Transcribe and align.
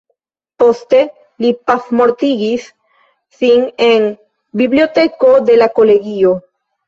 Poste 0.61 1.01
li 1.43 1.49
pafmortigis 1.71 2.63
sin 3.41 3.67
en 3.89 4.07
biblioteko 4.63 5.35
de 5.51 5.59
la 5.63 5.69
kolegio. 5.79 6.35